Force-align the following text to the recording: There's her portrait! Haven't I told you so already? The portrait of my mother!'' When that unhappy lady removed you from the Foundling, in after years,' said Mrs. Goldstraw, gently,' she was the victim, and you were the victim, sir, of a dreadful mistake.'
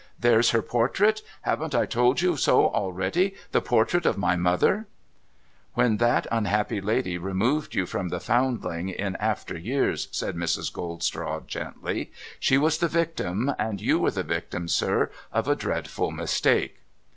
There's 0.19 0.49
her 0.49 0.63
portrait! 0.63 1.21
Haven't 1.41 1.75
I 1.75 1.85
told 1.85 2.21
you 2.23 2.35
so 2.35 2.69
already? 2.69 3.35
The 3.51 3.61
portrait 3.61 4.07
of 4.07 4.17
my 4.17 4.35
mother!'' 4.35 4.87
When 5.75 5.97
that 5.97 6.25
unhappy 6.31 6.81
lady 6.81 7.19
removed 7.19 7.75
you 7.75 7.85
from 7.85 8.09
the 8.09 8.19
Foundling, 8.19 8.89
in 8.89 9.15
after 9.17 9.55
years,' 9.55 10.07
said 10.11 10.35
Mrs. 10.35 10.73
Goldstraw, 10.73 11.45
gently,' 11.45 12.11
she 12.39 12.57
was 12.57 12.79
the 12.79 12.87
victim, 12.87 13.53
and 13.59 13.79
you 13.79 13.99
were 13.99 14.09
the 14.09 14.23
victim, 14.23 14.67
sir, 14.67 15.11
of 15.31 15.47
a 15.47 15.55
dreadful 15.55 16.09
mistake.' 16.09 16.79